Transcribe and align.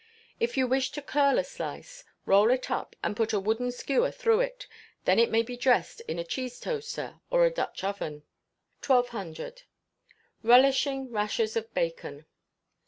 If 0.39 0.57
you 0.57 0.65
wish 0.65 0.89
to 0.93 1.01
curl 1.03 1.37
a 1.37 1.43
slice, 1.43 2.03
roll 2.25 2.49
it 2.49 2.71
up, 2.71 2.95
and 3.03 3.15
put 3.15 3.33
a 3.33 3.39
wooden 3.39 3.71
skewer 3.71 4.09
through 4.09 4.39
it; 4.39 4.65
then 5.05 5.19
in 5.19 5.29
may 5.29 5.43
be 5.43 5.55
dressed 5.55 6.01
in 6.07 6.17
a 6.17 6.23
cheese 6.23 6.59
toaster 6.59 7.19
or 7.29 7.45
a 7.45 7.51
Dutch 7.51 7.83
oven. 7.83 8.23
1200. 8.83 9.61
Relishing 10.41 11.11
Rashers 11.11 11.55
of 11.55 11.71
Bacon. 11.75 12.25